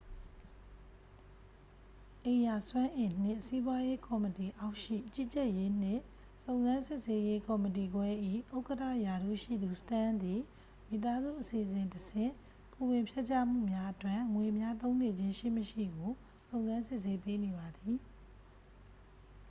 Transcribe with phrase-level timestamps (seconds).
[2.23, 6.01] အိမ်ရာစွမ်းအင်နှင့် စီးပွားရေး ကော်မတီအောက်ရှိ ကြီးကြပ်ရေးနှင့်
[6.43, 8.09] စုံစမ်းစစ်ဆေးရေး ကော်မတီခွဲ၏
[8.57, 10.39] ဥက္ကဌ ရာထူးရှိသူ စတန်းသည်
[10.89, 12.33] မိသားစုအစီအစဉ်တဆင့်
[12.73, 16.11] ကိုယ်ဝန်ဖျက်ချမှုများအတွက် ငွေများ သုံးနေခြင်း ရှိမရှိကို
[16.47, 17.97] စုံစမ်းစစ်ဆေးပေးနေပါသည်